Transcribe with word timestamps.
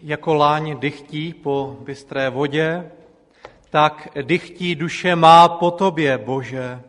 Jako 0.00 0.34
láň 0.34 0.78
dychtí 0.78 1.34
po 1.34 1.76
bystré 1.80 2.30
vodě, 2.30 2.90
tak 3.70 4.08
dychtí 4.22 4.74
duše 4.74 5.16
má 5.16 5.48
po 5.48 5.70
tobě, 5.70 6.18
Bože, 6.18 6.82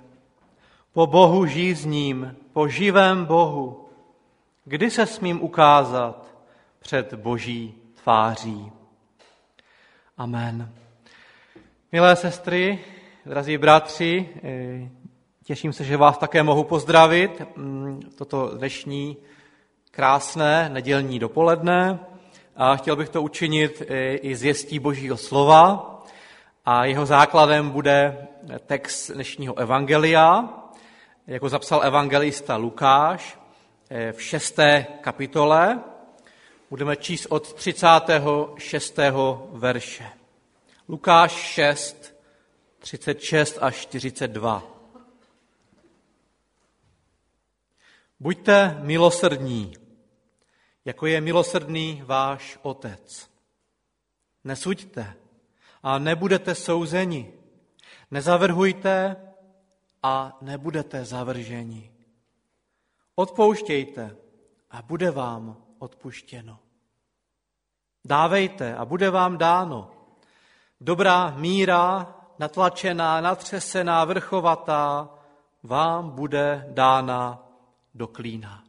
po 0.94 1.08
Bohu 1.08 1.46
žízním, 1.46 2.36
po 2.54 2.68
živém 2.68 3.26
Bohu. 3.26 3.90
Kdy 4.66 4.92
se 4.92 5.06
smím 5.06 5.42
ukázat 5.42 6.28
před 6.80 7.14
Boží 7.14 7.74
tváří? 8.04 8.72
Amen. 10.18 10.74
Milé 11.92 12.16
sestry, 12.16 12.80
drazí 13.26 13.58
bratři, 13.58 14.30
eh, 14.44 14.90
těším 15.44 15.74
se, 15.74 15.84
že 15.84 15.98
vás 15.98 16.18
také 16.18 16.44
mohu 16.44 16.64
pozdravit 16.64 17.42
mm, 17.56 18.02
toto 18.18 18.58
dnešní 18.58 19.18
krásné 19.92 20.70
nedělní 20.70 21.20
dopoledne 21.20 22.00
a 22.58 22.76
chtěl 22.76 22.96
bych 22.96 23.10
to 23.10 23.22
učinit 23.22 23.82
eh, 23.82 24.16
i 24.16 24.36
zvěstí 24.36 24.80
Božího 24.80 25.18
slova 25.18 25.94
a 26.66 26.86
jeho 26.86 27.06
základem 27.06 27.70
bude 27.70 28.28
text 28.66 29.12
dnešního 29.12 29.58
evangelia, 29.58 30.50
jako 31.28 31.50
zapsal 31.50 31.84
evangelista 31.84 32.56
Lukáš 32.56 33.40
eh, 33.90 34.12
v 34.12 34.22
šesté 34.22 34.86
kapitole. 35.02 35.80
Budeme 36.70 36.96
číst 36.96 37.26
od 37.30 37.54
36. 37.54 39.00
verše. 39.52 40.06
Lukáš 40.90 41.32
6, 41.32 42.16
36 42.80 43.58
až 43.62 43.76
42. 43.76 44.64
Buďte 48.20 48.78
milosrdní, 48.82 49.74
jako 50.88 51.06
je 51.06 51.22
milosrdný 51.22 52.02
váš 52.06 52.60
otec. 52.62 53.30
Nesuďte 54.44 55.14
a 55.84 56.00
nebudete 56.00 56.56
souzeni. 56.56 57.34
Nezavrhujte 58.12 59.16
a 60.04 60.38
nebudete 60.42 61.06
zavrženi. 61.06 61.92
Odpouštějte 63.16 64.16
a 64.72 64.82
bude 64.82 65.12
vám 65.12 65.58
odpuštěno. 65.80 66.60
Dávejte 68.06 68.76
a 68.76 68.86
bude 68.86 69.10
vám 69.10 69.38
dáno. 69.38 69.92
Dobrá 70.82 71.30
míra, 71.36 72.16
natlačená, 72.40 73.22
natřesená, 73.22 74.06
vrchovatá, 74.06 75.10
vám 75.64 76.10
bude 76.10 76.66
dána 76.72 77.44
do 77.94 78.08
klína. 78.08 78.67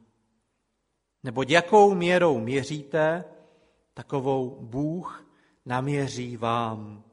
Neboť 1.25 1.51
jakou 1.51 1.95
měrou 1.95 2.39
měříte, 2.39 3.25
takovou 3.95 4.59
Bůh 4.61 5.27
naměří 5.67 6.37
vám. 6.37 7.05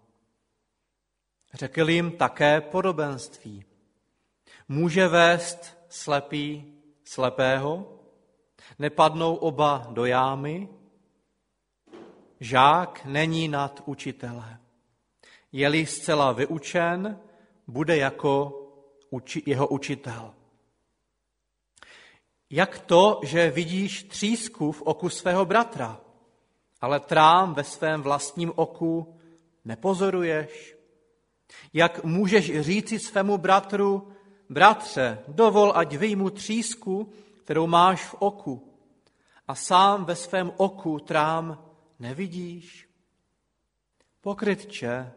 Řekl 1.53 1.89
jim 1.89 2.11
také 2.11 2.61
podobenství. 2.61 3.65
Může 4.67 5.07
vést 5.07 5.77
slepý 5.89 6.73
slepého? 7.03 7.99
Nepadnou 8.79 9.35
oba 9.35 9.87
do 9.89 10.05
jámy? 10.05 10.69
Žák 12.39 13.05
není 13.05 13.47
nad 13.47 13.83
učitele. 13.85 14.59
Je-li 15.51 15.85
zcela 15.85 16.31
vyučen, 16.31 17.19
bude 17.67 17.97
jako 17.97 18.61
uči, 19.09 19.43
jeho 19.45 19.67
učitel. 19.67 20.33
Jak 22.49 22.79
to, 22.79 23.19
že 23.23 23.51
vidíš 23.51 24.03
třísku 24.03 24.71
v 24.71 24.81
oku 24.81 25.09
svého 25.09 25.45
bratra, 25.45 26.01
ale 26.81 26.99
trám 26.99 27.53
ve 27.53 27.63
svém 27.63 28.01
vlastním 28.01 28.51
oku 28.55 29.17
nepozoruješ? 29.65 30.75
Jak 31.73 32.03
můžeš 32.03 32.61
říci 32.61 32.99
svému 32.99 33.37
bratru, 33.37 34.07
bratře, 34.49 35.19
dovol, 35.27 35.73
ať 35.75 35.95
vyjmu 35.95 36.29
třísku, 36.29 37.09
kterou 37.43 37.67
máš 37.67 38.05
v 38.05 38.15
oku, 38.19 38.73
a 39.47 39.55
sám 39.55 40.05
ve 40.05 40.15
svém 40.15 40.51
oku 40.57 40.99
trám 40.99 41.65
nevidíš? 41.99 42.89
Pokrytče, 44.21 45.11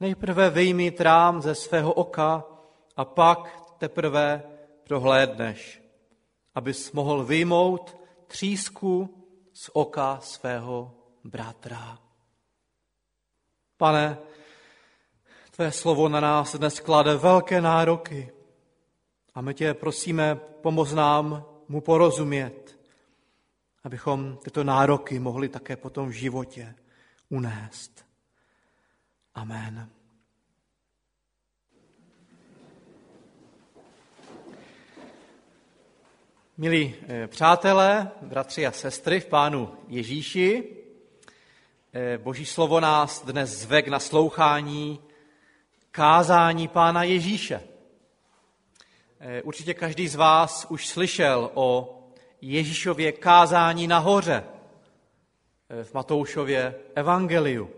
nejprve 0.00 0.50
vyjmi 0.50 0.90
trám 0.90 1.42
ze 1.42 1.54
svého 1.54 1.92
oka 1.92 2.44
a 2.96 3.04
pak 3.04 3.62
teprve 3.78 4.42
prohlédneš 4.84 5.87
abys 6.58 6.92
mohl 6.92 7.24
vyjmout 7.24 7.96
třísku 8.26 9.24
z 9.52 9.70
oka 9.72 10.20
svého 10.20 10.94
bratra. 11.24 11.98
Pane, 13.76 14.18
tvé 15.50 15.72
slovo 15.72 16.08
na 16.08 16.20
nás 16.20 16.54
dnes 16.54 16.80
klade 16.80 17.16
velké 17.16 17.60
nároky 17.60 18.32
a 19.34 19.40
my 19.40 19.54
tě 19.54 19.74
prosíme, 19.74 20.34
pomoz 20.34 20.92
nám 20.92 21.44
mu 21.68 21.80
porozumět, 21.80 22.78
abychom 23.84 24.36
tyto 24.36 24.64
nároky 24.64 25.18
mohli 25.18 25.48
také 25.48 25.76
potom 25.76 26.08
v 26.08 26.12
životě 26.12 26.74
unést. 27.28 28.06
Amen. 29.34 29.97
Milí 36.60 36.94
eh, 37.08 37.26
přátelé, 37.26 38.10
bratři 38.22 38.66
a 38.66 38.72
sestry 38.72 39.20
v 39.20 39.26
Pánu 39.26 39.72
Ježíši, 39.88 40.76
eh, 41.92 42.18
Boží 42.18 42.46
slovo 42.46 42.80
nás 42.80 43.24
dnes 43.24 43.50
zve 43.50 43.82
k 43.82 43.88
naslouchání 43.88 45.00
kázání 45.90 46.68
Pána 46.68 47.02
Ježíše. 47.02 47.62
Eh, 49.20 49.42
určitě 49.42 49.74
každý 49.74 50.08
z 50.08 50.14
vás 50.14 50.66
už 50.68 50.86
slyšel 50.86 51.50
o 51.54 51.98
Ježíšově 52.40 53.12
kázání 53.12 53.86
nahoře 53.86 54.44
v 55.82 55.94
Matoušově 55.94 56.74
evangeliu. 56.94 57.70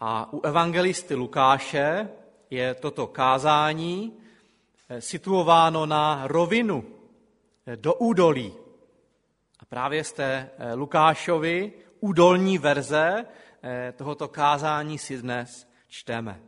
A 0.00 0.32
u 0.32 0.40
evangelisty 0.40 1.14
Lukáše 1.14 2.08
je 2.50 2.74
toto 2.74 3.06
kázání 3.06 4.12
situováno 4.98 5.86
na 5.86 6.22
rovinu, 6.24 6.99
do 7.76 7.94
údolí. 7.94 8.54
A 9.60 9.64
právě 9.64 10.04
z 10.04 10.12
té 10.12 10.50
eh, 10.58 10.74
Lukášovi 10.74 11.72
údolní 12.00 12.58
verze 12.58 13.26
eh, 13.62 13.92
tohoto 13.96 14.28
kázání 14.28 14.98
si 14.98 15.22
dnes 15.22 15.68
čteme. 15.88 16.40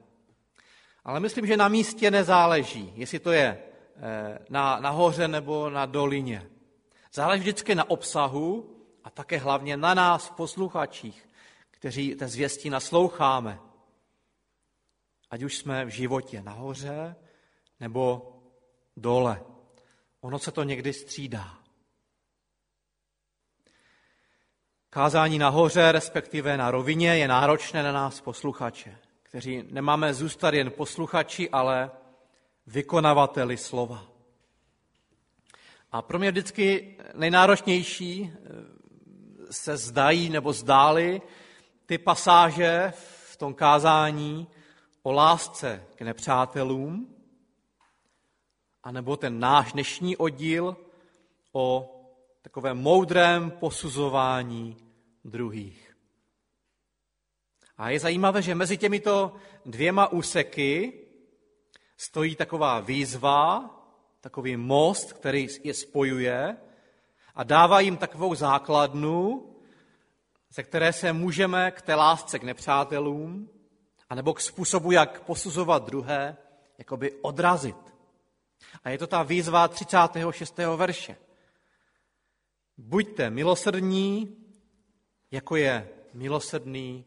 Ale 1.05 1.21
myslím, 1.21 1.47
že 1.47 1.57
na 1.57 1.69
místě 1.69 2.11
nezáleží, 2.11 2.93
jestli 2.97 3.19
to 3.19 3.33
je 3.33 3.59
eh, 3.97 4.39
na, 4.51 4.81
nahoře 4.81 5.29
nebo 5.29 5.71
na 5.71 5.87
dolině. 5.87 6.47
Záleží 7.13 7.41
vždycky 7.41 7.75
na 7.75 7.91
obsahu 7.91 8.77
a 9.05 9.11
také 9.11 9.39
hlavně 9.39 9.77
na 9.77 9.95
nás, 9.95 10.31
posluchačích, 10.31 11.29
kteří 11.71 12.15
té 12.15 12.29
zvěstí 12.29 12.71
nasloucháme. 12.71 13.59
Ať 15.31 15.43
už 15.43 15.57
jsme 15.57 15.85
v 15.85 15.89
životě 15.89 16.43
nahoře 16.43 17.17
nebo 17.81 18.33
dole. 18.97 19.52
Ono 20.23 20.39
se 20.39 20.53
to 20.53 20.63
někdy 20.63 20.93
střídá. 20.93 21.59
Kázání 24.91 25.39
nahoře, 25.39 25.93
respektive 25.93 26.57
na 26.57 26.71
rovině, 26.71 27.19
je 27.19 27.29
náročné 27.29 27.83
na 27.83 27.93
nás 27.93 28.21
posluchače, 28.21 28.99
kteří 29.23 29.65
nemáme 29.71 30.15
zůstat 30.15 30.55
jen 30.55 30.71
posluchači, 30.71 31.51
ale 31.51 31.91
vykonavateli 32.67 33.57
slova. 33.57 34.07
A 35.93 36.03
pro 36.03 36.19
mě 36.19 36.31
vždycky 36.31 36.97
nejnáročnější 37.15 38.33
eh, 38.33 39.53
se 39.53 39.77
zdají 39.77 40.29
nebo 40.31 40.53
zdály 40.53 41.23
ty 41.87 41.99
pasáže 41.99 42.93
v 42.97 43.37
tom 43.37 43.55
kázání 43.55 44.49
o 45.03 45.13
lásce 45.13 45.87
k 45.95 46.03
nepřátelům, 46.03 47.15
anebo 48.83 49.17
ten 49.17 49.39
náš 49.39 49.73
dnešní 49.73 50.17
oddíl 50.17 50.77
o 51.53 51.97
takovém 52.43 52.79
moudrém 52.79 53.51
posuzování 53.51 54.77
druhých. 55.25 55.97
A 57.79 57.91
je 57.91 58.01
zajímavé, 58.01 58.43
že 58.43 58.55
mezi 58.55 58.77
těmito 58.77 59.35
dvěma 59.67 60.13
úseky 60.13 60.93
stojí 61.97 62.37
taková 62.37 62.81
výzva, 62.81 63.71
takový 64.21 64.57
most, 64.57 65.13
který 65.13 65.49
je 65.65 65.75
spojuje 65.75 66.57
a 67.35 67.43
dává 67.43 67.81
jim 67.81 67.97
takovou 67.97 68.35
základnu, 68.35 69.49
ze 70.51 70.63
které 70.63 70.93
se 70.93 71.13
můžeme 71.13 71.71
k 71.71 71.83
té 71.83 71.95
lásce 71.95 72.39
k 72.39 72.43
nepřátelům, 72.43 73.51
anebo 74.11 74.35
k 74.35 74.41
způsobu, 74.41 74.93
jak 74.93 75.21
posuzovat 75.21 75.87
druhé, 75.87 76.37
jakoby 76.79 77.13
odrazit. 77.13 77.92
A 78.85 78.91
je 78.91 78.99
to 78.99 79.07
ta 79.07 79.23
výzva 79.23 79.69
36. 79.69 80.59
verše. 80.77 81.17
Buďte 82.79 83.31
milosrdní, 83.31 84.37
jako 85.31 85.57
je 85.57 85.89
milosrdný 86.15 87.05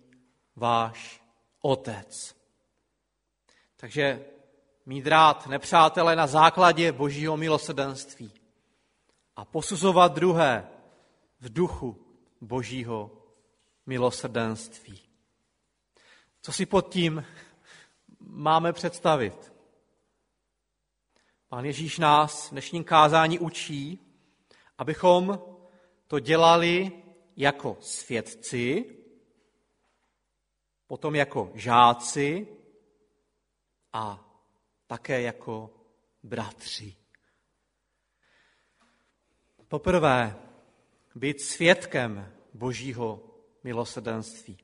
váš 0.55 1.23
otec. 1.61 2.35
Takže 3.75 4.25
mít 4.85 5.07
rád 5.07 5.47
nepřátele 5.47 6.15
na 6.15 6.27
základě 6.27 6.91
božího 6.91 7.37
milosrdenství 7.37 8.31
a 9.35 9.45
posuzovat 9.45 10.13
druhé 10.13 10.67
v 11.39 11.53
duchu 11.53 12.05
božího 12.41 13.11
milosrdenství. 13.85 14.99
Co 16.41 16.53
si 16.53 16.65
pod 16.65 16.89
tím 16.89 17.25
máme 18.19 18.73
představit? 18.73 19.54
Pán 21.55 21.65
Ježíš 21.65 21.97
nás 21.97 22.47
v 22.47 22.51
dnešním 22.51 22.83
kázání 22.83 23.39
učí, 23.39 23.99
abychom 24.77 25.39
to 26.07 26.19
dělali 26.19 26.91
jako 27.37 27.77
svědci, 27.79 28.85
potom 30.87 31.15
jako 31.15 31.51
žáci 31.53 32.47
a 33.93 34.31
také 34.87 35.21
jako 35.21 35.69
bratři. 36.23 36.95
Poprvé, 39.67 40.35
být 41.15 41.41
svědkem 41.41 42.33
Božího 42.53 43.23
milosrdenství. 43.63 44.57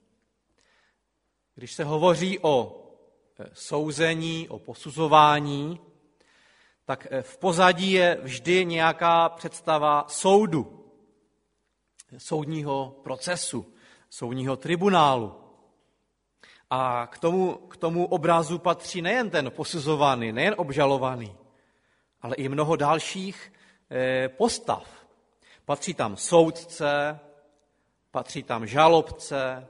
Když 1.55 1.73
se 1.73 1.83
hovoří 1.83 2.39
o 2.39 2.83
e, 3.39 3.49
souzení, 3.53 4.49
o 4.49 4.59
posuzování, 4.59 5.90
tak 6.91 7.07
e, 7.11 7.21
v 7.21 7.38
pozadí 7.38 7.91
je 7.91 8.17
vždy 8.21 8.65
nějaká 8.65 9.29
představa 9.29 10.05
soudu, 10.07 10.91
soudního 12.17 12.99
procesu, 13.03 13.73
soudního 14.09 14.57
tribunálu. 14.57 15.33
A 16.69 17.07
k 17.07 17.19
tomu, 17.19 17.53
k 17.53 17.77
tomu 17.77 18.05
obrazu 18.05 18.59
patří 18.59 19.01
nejen 19.01 19.29
ten 19.29 19.51
posuzovaný, 19.51 20.31
nejen 20.31 20.55
obžalovaný, 20.57 21.35
ale 22.21 22.35
i 22.35 22.49
mnoho 22.49 22.75
dalších 22.75 23.53
e, 23.91 24.29
postav. 24.29 25.05
Patří 25.65 25.93
tam 25.93 26.17
soudce, 26.17 27.19
patří 28.11 28.43
tam 28.43 28.67
žalobce, 28.67 29.67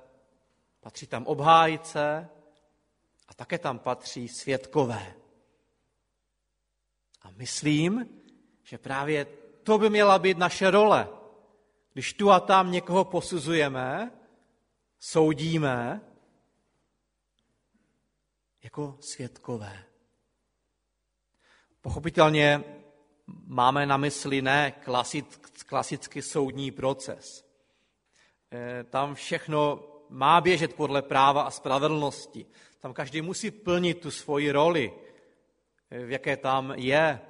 patří 0.80 1.08
tam 1.08 1.26
obhájce 1.26 2.30
a 3.28 3.34
také 3.34 3.58
tam 3.58 3.80
patří 3.80 4.28
svědkové. 4.28 5.21
A 7.22 7.32
myslím, 7.32 8.10
že 8.64 8.78
právě 8.78 9.26
to 9.64 9.78
by 9.78 9.90
měla 9.90 10.20
být 10.20 10.38
naše 10.38 10.72
role. 10.72 11.10
Když 11.94 12.14
tu 12.14 12.32
a 12.32 12.40
tam 12.40 12.72
někoho 12.72 13.06
posuzujeme, 13.06 14.12
soudíme, 15.00 16.02
jako 18.64 18.98
svědkové. 19.00 19.84
Pochopitelně 21.82 22.64
máme 23.46 23.86
na 23.86 23.98
mysli 23.98 24.42
ne 24.42 24.74
klasický 25.66 26.22
soudní 26.22 26.72
proces. 26.72 27.46
Eh, 28.52 28.84
tam 28.84 29.16
všechno 29.16 29.84
má 30.10 30.42
běžet 30.42 30.74
podle 30.74 31.02
práva 31.02 31.42
a 31.42 31.52
spravedlnosti. 31.52 32.46
Tam 32.80 32.94
každý 32.94 33.22
musí 33.22 33.52
plnit 33.52 34.00
tu 34.02 34.12
svoji 34.12 34.52
roli, 34.52 34.94
v 35.92 36.12
jaké 36.12 36.38
tam 36.38 36.74
je. 36.76 37.22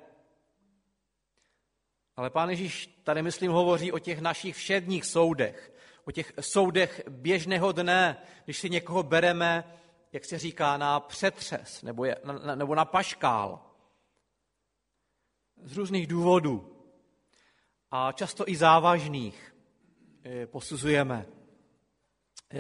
Ale 2.16 2.30
pán 2.30 2.50
Ježíš 2.50 2.88
tady, 3.04 3.22
myslím, 3.22 3.52
hovoří 3.52 3.92
o 3.92 4.00
těch 4.00 4.20
našich 4.20 4.56
všedních 4.56 5.06
soudech, 5.06 5.74
o 6.06 6.12
těch 6.12 6.34
soudech 6.40 7.02
běžného 7.10 7.72
dne, 7.72 8.18
když 8.46 8.58
si 8.58 8.70
někoho 8.70 9.04
bereme, 9.04 9.80
jak 10.12 10.26
se 10.26 10.40
říká, 10.40 10.78
na 10.78 11.00
přetřes 11.00 11.82
nebo, 11.82 12.06
je, 12.06 12.18
nebo 12.56 12.76
na 12.76 12.86
paškál. 12.86 13.66
Z 15.64 15.78
různých 15.78 16.08
důvodů. 16.08 16.78
A 17.92 18.12
často 18.12 18.50
i 18.50 18.56
závažných. 18.56 19.56
Eh, 20.24 20.48
posuzujeme 20.48 21.26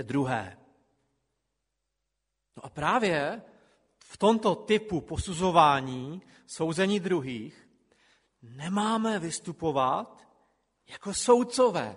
druhé. 0.01 0.57
No 2.57 2.65
a 2.65 2.69
právě 2.69 3.41
v 4.11 4.17
tomto 4.17 4.55
typu 4.55 5.01
posuzování, 5.01 6.21
souzení 6.47 6.99
druhých, 6.99 7.67
nemáme 8.41 9.19
vystupovat 9.19 10.27
jako 10.87 11.13
soudcové. 11.13 11.95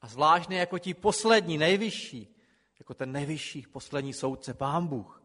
A 0.00 0.08
zvláštně 0.08 0.58
jako 0.58 0.78
ti 0.78 0.94
poslední, 0.94 1.58
nejvyšší, 1.58 2.36
jako 2.78 2.94
ten 2.94 3.12
nejvyšší 3.12 3.62
poslední 3.62 4.12
soudce, 4.12 4.54
Pán 4.54 4.86
Bůh. 4.86 5.22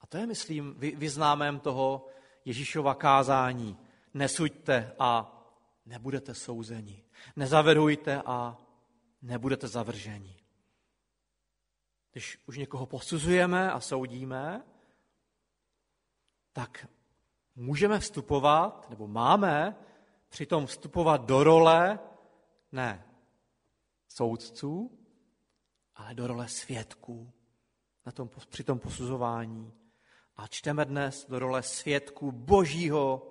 A 0.00 0.06
to 0.06 0.16
je, 0.16 0.26
myslím, 0.26 0.74
vyznámem 0.78 1.60
toho 1.60 2.06
Ježíšova 2.44 2.94
kázání. 2.94 3.78
Nesuďte 4.14 4.94
a 4.98 5.40
nebudete 5.86 6.34
souzeni. 6.34 7.04
Nezavedujte 7.36 8.22
a 8.26 8.58
nebudete 9.22 9.68
zavrženi. 9.68 10.41
Když 12.12 12.38
už 12.46 12.58
někoho 12.58 12.86
posuzujeme 12.86 13.72
a 13.72 13.80
soudíme, 13.80 14.62
tak 16.52 16.86
můžeme 17.56 17.98
vstupovat, 18.00 18.90
nebo 18.90 19.08
máme 19.08 19.76
přitom 20.28 20.66
vstupovat 20.66 21.24
do 21.24 21.44
role 21.44 21.98
ne 22.72 23.06
soudců, 24.08 24.98
ale 25.94 26.14
do 26.14 26.26
role 26.26 26.48
svědků 26.48 27.32
na 28.06 28.12
tom, 28.12 28.30
při 28.48 28.64
tom 28.64 28.78
posuzování. 28.78 29.72
A 30.36 30.46
čteme 30.46 30.84
dnes 30.84 31.26
do 31.28 31.38
role 31.38 31.62
svědků 31.62 32.32
božího 32.32 33.28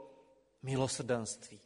milosrdenství. 0.62 1.62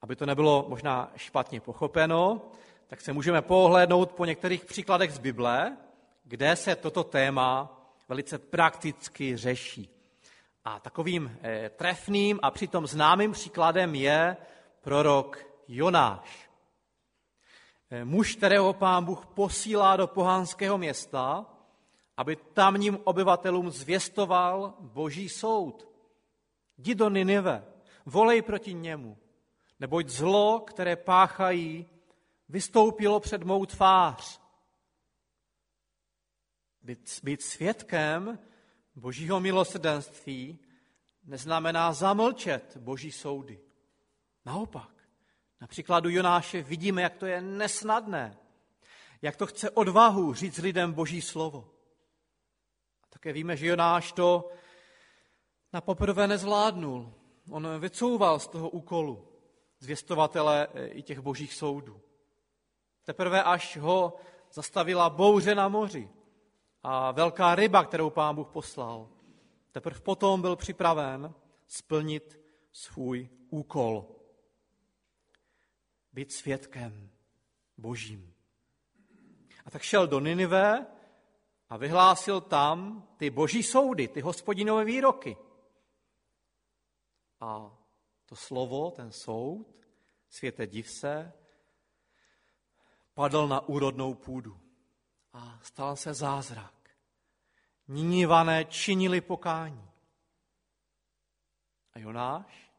Aby 0.00 0.16
to 0.16 0.26
nebylo 0.26 0.66
možná 0.68 1.12
špatně 1.16 1.60
pochopeno, 1.60 2.50
tak 2.88 3.00
se 3.00 3.12
můžeme 3.12 3.42
pohlédnout 3.42 4.12
po 4.12 4.24
některých 4.24 4.64
příkladech 4.64 5.12
z 5.12 5.18
Bible, 5.18 5.76
kde 6.24 6.56
se 6.56 6.76
toto 6.76 7.04
téma 7.04 7.80
velice 8.08 8.38
prakticky 8.38 9.36
řeší. 9.36 9.88
A 10.64 10.80
takovým 10.80 11.38
eh, 11.42 11.70
trefným 11.70 12.40
a 12.42 12.50
přitom 12.50 12.86
známým 12.86 13.32
příkladem 13.32 13.94
je 13.94 14.36
prorok 14.80 15.46
Jonáš. 15.68 16.50
Eh, 17.90 18.04
muž, 18.04 18.36
kterého 18.36 18.72
pán 18.72 19.04
Bůh 19.04 19.26
posílá 19.26 19.96
do 19.96 20.06
pohanského 20.06 20.78
města, 20.78 21.46
aby 22.16 22.36
tamním 22.36 22.98
obyvatelům 23.04 23.70
zvěstoval 23.70 24.74
boží 24.80 25.28
soud. 25.28 25.88
Jdi 26.78 26.94
do 26.94 27.08
Ninive, 27.08 27.64
volej 28.06 28.42
proti 28.42 28.74
němu, 28.74 29.18
neboť 29.80 30.08
zlo, 30.08 30.60
které 30.60 30.96
páchají, 30.96 31.86
vystoupilo 32.48 33.20
před 33.20 33.42
mou 33.42 33.66
tvář. 33.66 34.40
Být, 36.82 37.20
být 37.22 37.42
svědkem 37.42 38.38
božího 38.94 39.40
milosrdenství 39.40 40.58
neznamená 41.24 41.92
zamlčet 41.92 42.76
boží 42.76 43.12
soudy. 43.12 43.60
Naopak, 44.44 44.90
na 45.60 45.66
příkladu 45.66 46.08
Jonáše 46.08 46.62
vidíme, 46.62 47.02
jak 47.02 47.16
to 47.16 47.26
je 47.26 47.40
nesnadné, 47.40 48.38
jak 49.22 49.36
to 49.36 49.46
chce 49.46 49.70
odvahu 49.70 50.34
říct 50.34 50.58
lidem 50.58 50.92
boží 50.92 51.22
slovo. 51.22 51.70
A 53.02 53.06
také 53.08 53.32
víme, 53.32 53.56
že 53.56 53.66
Jonáš 53.66 54.12
to 54.12 54.50
na 55.72 55.80
poprvé 55.80 56.26
nezvládnul. 56.26 57.12
On 57.50 57.80
vycouval 57.80 58.40
z 58.40 58.48
toho 58.48 58.70
úkolu 58.70 59.28
zvěstovatele 59.78 60.68
e, 60.74 60.86
i 60.86 61.02
těch 61.02 61.20
božích 61.20 61.54
soudů. 61.54 62.00
Teprve 63.06 63.42
až 63.42 63.76
ho 63.76 64.16
zastavila 64.52 65.10
bouře 65.10 65.54
na 65.54 65.68
moři 65.68 66.10
a 66.82 67.12
velká 67.12 67.54
ryba, 67.54 67.84
kterou 67.84 68.10
pán 68.10 68.34
Bůh 68.34 68.48
poslal, 68.48 69.08
teprve 69.72 70.00
potom 70.00 70.40
byl 70.40 70.56
připraven 70.56 71.34
splnit 71.66 72.40
svůj 72.72 73.28
úkol. 73.50 74.08
Být 76.12 76.32
svědkem 76.32 77.10
božím. 77.76 78.34
A 79.64 79.70
tak 79.70 79.82
šel 79.82 80.06
do 80.06 80.20
Ninive 80.20 80.86
a 81.68 81.76
vyhlásil 81.76 82.40
tam 82.40 83.08
ty 83.16 83.30
boží 83.30 83.62
soudy, 83.62 84.08
ty 84.08 84.20
hospodinové 84.20 84.84
výroky. 84.84 85.36
A 87.40 87.78
to 88.24 88.36
slovo, 88.36 88.90
ten 88.90 89.12
soud, 89.12 89.86
světe 90.28 90.66
div 90.66 90.90
se, 90.90 91.32
padl 93.16 93.48
na 93.48 93.68
úrodnou 93.68 94.14
půdu 94.14 94.60
a 95.32 95.60
stal 95.62 95.96
se 95.96 96.14
zázrak. 96.14 96.74
Nínivané 97.88 98.64
činili 98.64 99.20
pokání. 99.20 99.90
A 101.92 101.98
Jonáš, 101.98 102.70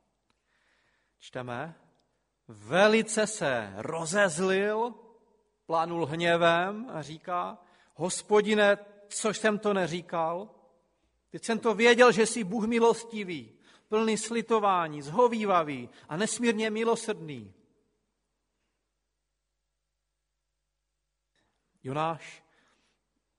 čteme, 1.20 1.76
velice 2.48 3.28
se 3.28 3.74
rozezlil, 3.76 4.94
plánul 5.66 6.06
hněvem 6.06 6.90
a 6.94 7.02
říká, 7.02 7.58
hospodine, 7.96 8.78
což 9.08 9.38
jsem 9.38 9.60
to 9.60 9.74
neříkal? 9.74 10.50
Teď 11.30 11.44
jsem 11.44 11.60
to 11.60 11.74
věděl, 11.74 12.12
že 12.12 12.26
jsi 12.26 12.44
Bůh 12.44 12.66
milostivý, 12.68 13.54
plný 13.90 14.18
slitování, 14.18 15.02
zhovývavý 15.02 15.90
a 16.10 16.18
nesmírně 16.18 16.70
milosrdný. 16.70 17.54
Jonáš 21.84 22.44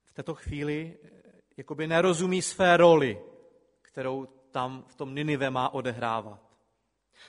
v 0.05 0.13
této 0.13 0.35
chvíli 0.35 0.99
eh, 1.03 1.09
jakoby 1.57 1.87
nerozumí 1.87 2.43
své 2.43 2.77
roli, 2.77 3.23
kterou 3.83 4.27
tam 4.51 4.85
v 4.87 4.95
tom 4.95 5.15
Ninive 5.15 5.51
má 5.51 5.75
odehrávat. 5.75 6.41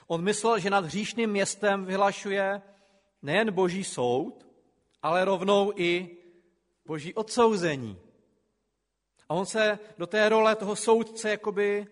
On 0.07 0.23
myslel, 0.23 0.59
že 0.59 0.69
nad 0.69 0.85
hříšným 0.85 1.29
městem 1.29 1.85
vyhlašuje 1.85 2.61
nejen 3.21 3.51
boží 3.51 3.83
soud, 3.83 4.47
ale 5.01 5.25
rovnou 5.25 5.73
i 5.75 6.17
boží 6.85 7.13
odsouzení. 7.13 7.99
A 9.29 9.33
on 9.33 9.45
se 9.45 9.79
do 9.97 10.07
té 10.07 10.29
role 10.29 10.55
toho 10.55 10.75
soudce 10.75 11.29
jakoby 11.29 11.87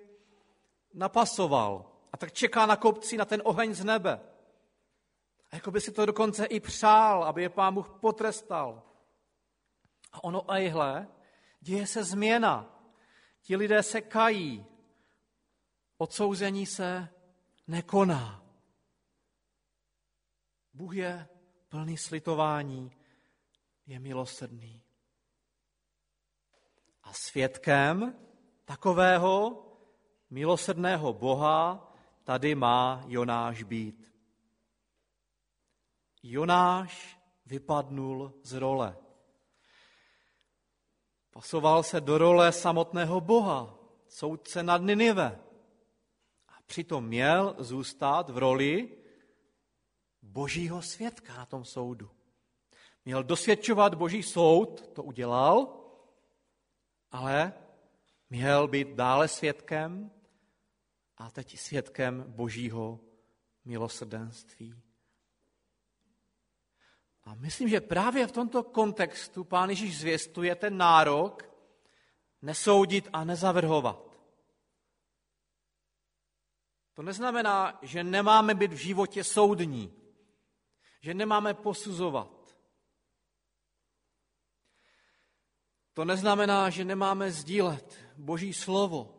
napasoval. 0.93 1.86
A 2.13 2.17
tak 2.17 2.31
čeká 2.31 2.65
na 2.65 2.75
kopci 2.75 3.17
na 3.17 3.25
ten 3.25 3.41
oheň 3.43 3.74
z 3.74 3.83
nebe. 3.83 4.19
A 5.51 5.55
jako 5.55 5.71
by 5.71 5.81
si 5.81 5.91
to 5.91 6.05
dokonce 6.05 6.45
i 6.45 6.59
přál, 6.59 7.24
aby 7.24 7.41
je 7.41 7.50
pán 7.50 7.74
Bůh 7.74 7.89
potrestal. 8.01 8.83
A 10.17 10.24
ono 10.24 10.51
a 10.51 10.57
jihle, 10.57 11.07
děje 11.62 11.88
se 11.88 12.03
změna. 12.03 12.81
Ti 13.41 13.55
lidé 13.55 13.83
se 13.83 14.01
kají. 14.01 14.65
Odsouzení 15.97 16.65
se 16.65 17.09
nekoná. 17.67 18.43
Bůh 20.74 20.95
je 20.95 21.27
plný 21.69 21.97
slitování, 21.97 22.91
je 23.86 24.00
milosrdný. 24.00 24.81
A 27.03 27.13
svědkem 27.13 28.15
takového 28.65 29.65
milosrdného 30.29 31.13
Boha 31.13 31.93
tady 32.24 32.55
má 32.55 33.03
Jonáš 33.07 33.63
být. 33.63 34.13
Jonáš 36.24 37.19
vypadnul 37.45 38.33
z 38.43 38.53
role. 38.53 39.06
Pasoval 41.38 41.84
se 41.84 42.01
do 42.01 42.17
role 42.17 42.51
samotného 42.51 43.22
Boha, 43.22 43.79
soudce 44.08 44.63
nad 44.63 44.82
Ninive. 44.82 45.39
A 46.48 46.53
přitom 46.65 47.06
měl 47.06 47.56
zůstat 47.60 48.29
v 48.29 48.38
roli 48.38 48.98
božího 50.22 50.82
svědka 50.82 51.38
na 51.38 51.46
tom 51.46 51.65
soudu. 51.65 52.10
Měl 53.06 53.24
dosvědčovat 53.24 53.96
boží 53.96 54.24
soud, 54.24 54.89
to 54.94 55.03
udělal, 55.03 55.77
ale 57.12 57.53
měl 58.29 58.67
být 58.67 58.88
dále 58.88 59.27
svědkem 59.27 60.12
a 61.17 61.32
teď 61.32 61.60
svědkem 61.60 62.25
božího 62.27 63.00
milosrdenství. 63.65 64.74
A 67.27 67.36
myslím, 67.36 67.69
že 67.69 67.81
právě 67.81 68.27
v 68.27 68.31
tomto 68.31 68.63
kontextu 68.63 69.43
pán 69.43 69.69
Ježíš 69.69 70.00
zvěstuje 70.00 70.55
ten 70.55 70.77
nárok 70.77 71.50
nesoudit 72.41 73.10
a 73.13 73.24
nezavrhovat. 73.24 74.19
To 76.93 77.01
neznamená, 77.01 77.79
že 77.81 78.03
nemáme 78.03 78.55
být 78.55 78.74
v 78.74 78.77
životě 78.77 79.24
soudní, 79.24 79.93
že 81.01 81.13
nemáme 81.13 81.53
posuzovat. 81.53 82.57
To 85.93 86.05
neznamená, 86.05 86.69
že 86.69 86.86
nemáme 86.86 87.31
sdílet 87.31 88.00
Boží 88.17 88.53
slovo, 88.53 89.13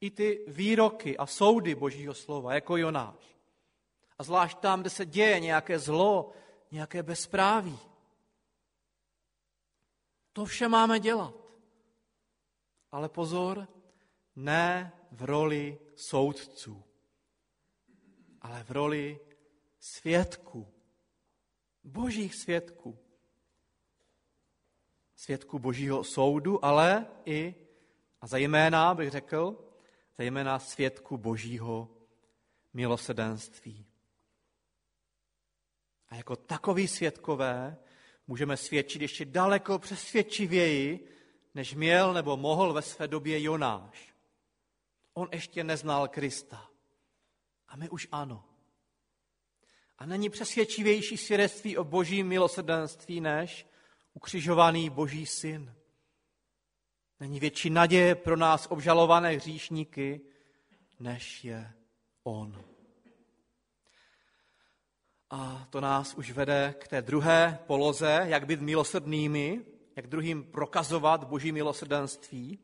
i 0.00 0.10
ty 0.10 0.44
výroky 0.48 1.16
a 1.16 1.26
soudy 1.26 1.74
Božího 1.74 2.14
slova, 2.14 2.54
jako 2.54 2.76
Jonáš. 2.76 3.36
A 4.18 4.24
zvlášť 4.24 4.58
tam, 4.58 4.80
kde 4.80 4.90
se 4.90 5.06
děje 5.06 5.40
nějaké 5.40 5.78
zlo, 5.78 6.32
nějaké 6.72 7.02
bezpráví. 7.02 7.78
To 10.32 10.44
vše 10.44 10.68
máme 10.68 11.00
dělat. 11.00 11.34
Ale 12.92 13.08
pozor, 13.08 13.68
ne 14.36 14.92
v 15.12 15.22
roli 15.22 15.78
soudců, 15.96 16.84
ale 18.40 18.64
v 18.64 18.70
roli 18.70 19.20
svědků, 19.80 20.68
božích 21.84 22.34
svědků. 22.34 22.98
Svědků 25.16 25.58
božího 25.58 26.04
soudu, 26.04 26.64
ale 26.64 27.06
i, 27.24 27.54
a 28.20 28.26
zejména 28.26 28.94
bych 28.94 29.10
řekl, 29.10 29.68
zejména 30.16 30.58
svědků 30.58 31.16
božího 31.18 31.88
milosedenství. 32.72 33.91
A 36.12 36.14
jako 36.14 36.36
takový 36.36 36.88
svědkové 36.88 37.76
můžeme 38.26 38.56
svědčit 38.56 39.02
ještě 39.02 39.24
daleko 39.24 39.78
přesvědčivěji, 39.78 41.08
než 41.54 41.74
měl 41.74 42.14
nebo 42.14 42.36
mohl 42.36 42.72
ve 42.72 42.82
své 42.82 43.08
době 43.08 43.42
Jonáš. 43.42 44.14
On 45.14 45.28
ještě 45.32 45.64
neznal 45.64 46.08
Krista. 46.08 46.70
A 47.68 47.76
my 47.76 47.88
už 47.88 48.08
ano. 48.12 48.44
A 49.98 50.06
není 50.06 50.30
přesvědčivější 50.30 51.16
svědectví 51.16 51.76
o 51.76 51.84
božím 51.84 52.28
milosrdenství 52.28 53.20
než 53.20 53.66
ukřižovaný 54.14 54.90
boží 54.90 55.26
syn. 55.26 55.74
Není 57.20 57.40
větší 57.40 57.70
naděje 57.70 58.14
pro 58.14 58.36
nás 58.36 58.66
obžalované 58.70 59.30
hříšníky, 59.30 60.20
než 61.00 61.44
je 61.44 61.72
on. 62.22 62.64
A 65.30 65.61
to 65.72 65.80
nás 65.80 66.14
už 66.14 66.30
vede 66.30 66.74
k 66.78 66.88
té 66.88 67.02
druhé 67.02 67.58
poloze, 67.66 68.24
jak 68.28 68.46
být 68.46 68.60
milosrdnými, 68.60 69.64
jak 69.96 70.06
druhým 70.06 70.44
prokazovat 70.44 71.24
boží 71.24 71.52
milosrdenství. 71.52 72.58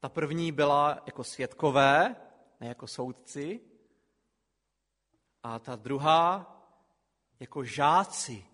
Ta 0.00 0.08
první 0.08 0.52
byla 0.52 1.02
jako 1.06 1.24
svědkové, 1.24 2.16
ne 2.60 2.66
jako 2.66 2.86
soudci. 2.86 3.60
A 5.42 5.58
ta 5.58 5.76
druhá 5.76 6.56
jako 7.40 7.64
žáci 7.64 8.44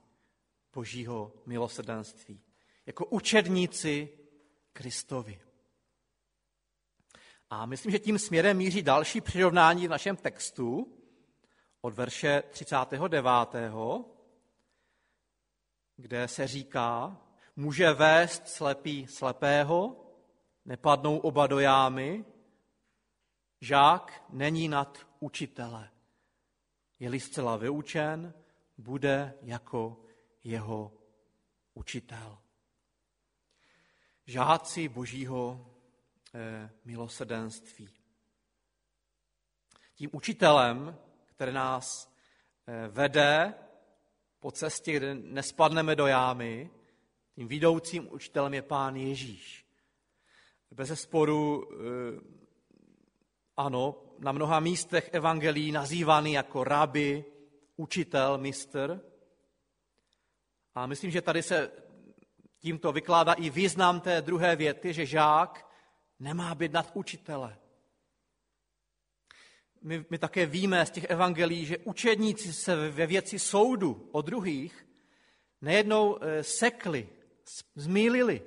božího 0.72 1.32
milosrdenství, 1.46 2.40
jako 2.86 3.06
učedníci 3.06 4.08
Kristovi. 4.72 5.40
A 7.50 7.66
myslím, 7.66 7.92
že 7.92 7.98
tím 7.98 8.18
směrem 8.18 8.56
míří 8.56 8.82
další 8.82 9.20
přirovnání 9.20 9.86
v 9.86 9.90
našem 9.90 10.16
textu, 10.16 10.98
od 11.84 11.94
verše 11.94 12.42
39., 12.50 14.04
kde 15.96 16.28
se 16.28 16.46
říká, 16.46 17.16
může 17.56 17.92
vést 17.92 18.48
slepý 18.48 19.06
slepého, 19.06 20.06
nepadnou 20.64 21.18
oba 21.18 21.46
do 21.46 21.58
jámy, 21.58 22.24
žák 23.60 24.24
není 24.30 24.68
nad 24.68 24.98
učitele. 25.20 25.90
Je-li 26.98 27.20
zcela 27.20 27.56
vyučen, 27.56 28.34
bude 28.78 29.34
jako 29.42 30.00
jeho 30.44 30.92
učitel. 31.74 32.38
Žáci 34.26 34.88
božího 34.88 35.72
eh, 36.34 36.70
milosrdenství. 36.84 37.90
Tím 39.94 40.10
učitelem 40.12 40.98
které 41.34 41.52
nás 41.52 42.12
eh, 42.66 42.88
vede 42.88 43.54
po 44.40 44.50
cestě, 44.50 44.92
kde 44.92 45.14
nespadneme 45.14 45.96
do 45.96 46.06
jámy. 46.06 46.70
Tím 47.34 47.48
vidoucím 47.48 48.12
učitelem 48.12 48.54
je 48.54 48.62
Pán 48.62 48.96
Ježíš. 48.96 49.66
Bez 50.70 51.00
sporu, 51.00 51.68
eh, 51.72 52.20
ano, 53.56 54.02
na 54.18 54.32
mnoha 54.32 54.60
místech 54.60 55.10
evangelií 55.12 55.72
nazývaný 55.72 56.32
jako 56.32 56.64
rabi, 56.64 57.24
učitel, 57.76 58.38
mistr. 58.38 59.00
A 60.74 60.86
myslím, 60.86 61.10
že 61.10 61.22
tady 61.22 61.42
se 61.42 61.72
tímto 62.58 62.92
vykládá 62.92 63.32
i 63.32 63.50
význam 63.50 64.00
té 64.00 64.22
druhé 64.22 64.56
věty, 64.56 64.92
že 64.92 65.06
žák 65.06 65.70
nemá 66.18 66.54
být 66.54 66.72
nad 66.72 66.90
učitele 66.94 67.58
my, 69.84 70.04
my 70.10 70.18
také 70.18 70.46
víme 70.46 70.86
z 70.86 70.90
těch 70.90 71.04
evangelií, 71.04 71.66
že 71.66 71.78
učedníci 71.78 72.52
se 72.52 72.90
ve 72.90 73.06
věci 73.06 73.38
soudu 73.38 74.08
o 74.12 74.22
druhých 74.22 74.86
nejednou 75.60 76.18
eh, 76.20 76.42
sekli, 76.42 77.08
zmýlili. 77.74 78.42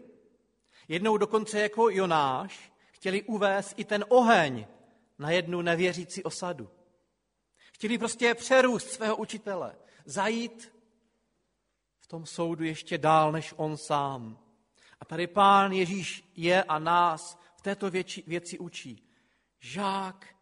Jednou 0.87 1.17
dokonce 1.17 1.59
jako 1.59 1.89
Jonáš 1.89 2.71
chtěli 2.91 3.23
uvést 3.23 3.73
i 3.77 3.85
ten 3.85 4.05
oheň 4.09 4.65
na 5.19 5.31
jednu 5.31 5.61
nevěřící 5.61 6.23
osadu. 6.23 6.69
Chtěli 7.73 7.97
prostě 7.97 8.35
přerůst 8.35 8.89
svého 8.89 9.15
učitele, 9.15 9.75
zajít 10.05 10.73
v 11.99 12.07
tom 12.07 12.25
soudu 12.25 12.63
ještě 12.63 12.97
dál 12.97 13.31
než 13.31 13.53
on 13.57 13.77
sám. 13.77 14.39
A 14.99 15.05
tady 15.05 15.27
pán 15.27 15.71
Ježíš 15.71 16.31
je 16.35 16.63
a 16.63 16.79
nás 16.79 17.39
v 17.55 17.61
této 17.61 17.89
věci, 17.89 18.23
věci 18.27 18.59
učí. 18.59 19.03
Žák 19.59 20.36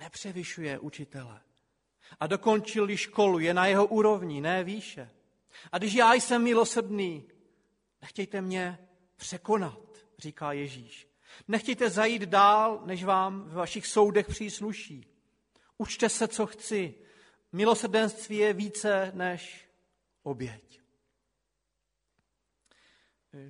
nepřevyšuje 0.00 0.78
učitele. 0.78 1.40
A 2.20 2.26
dokončil 2.26 2.96
školu, 2.96 3.38
je 3.38 3.54
na 3.54 3.66
jeho 3.66 3.86
úrovni, 3.86 4.40
ne 4.40 4.64
výše. 4.64 5.10
A 5.72 5.78
když 5.78 5.94
já 5.94 6.14
jsem 6.14 6.42
milosrdný, 6.42 7.24
nechtějte 8.02 8.40
mě 8.40 8.78
překonat, 9.16 9.80
říká 10.18 10.52
Ježíš. 10.52 11.08
Nechtějte 11.48 11.90
zajít 11.90 12.22
dál, 12.22 12.82
než 12.84 13.04
vám 13.04 13.42
v 13.42 13.52
vašich 13.52 13.86
soudech 13.86 14.26
přísluší. 14.26 15.06
Učte 15.78 16.08
se, 16.08 16.28
co 16.28 16.46
chci. 16.46 16.94
Milosrdenství 17.52 18.36
je 18.36 18.52
více 18.52 19.12
než 19.14 19.68
oběť. 20.22 20.80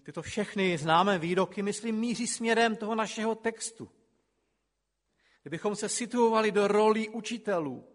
Tyto 0.03 0.23
všechny 0.23 0.79
známé 0.79 1.19
výroky, 1.19 1.63
myslím, 1.63 1.97
míří 1.97 2.27
směrem 2.27 2.77
toho 2.77 2.95
našeho 2.95 3.35
textu. 3.35 3.91
Kdybychom 5.47 5.77
se 5.77 5.89
situovali 5.89 6.53
do 6.53 6.69
roli 6.69 7.09
učitelů, 7.09 7.89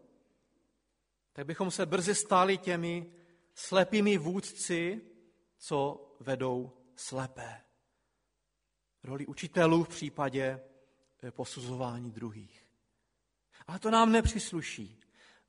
tak 1.33 1.45
bychom 1.45 1.71
se 1.71 1.85
brzy 1.85 2.15
stali 2.15 2.57
těmi 2.57 3.11
slepými 3.53 4.17
vůdci, 4.17 5.01
co 5.57 6.07
vedou 6.19 6.71
slepé. 6.95 7.61
Roli 9.03 9.27
učitelů 9.27 9.83
v 9.83 9.89
případě 9.89 10.59
eh, 11.23 11.31
posuzování 11.31 12.11
druhých. 12.11 12.67
Ale 13.67 13.79
to 13.79 13.91
nám 13.91 14.11
nepřisluší. 14.11 14.99